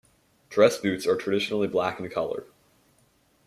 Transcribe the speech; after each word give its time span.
Dress 0.49 0.79
boots 0.79 1.05
are 1.05 1.15
traditionally 1.15 1.67
black 1.67 1.99
in 1.99 2.09
color. 2.09 2.45